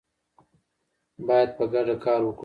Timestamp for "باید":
1.27-1.49